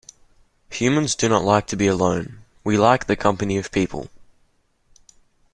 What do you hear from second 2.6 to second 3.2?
we like the